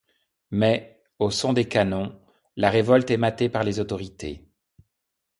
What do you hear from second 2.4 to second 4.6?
la révolte est matée par les autorités.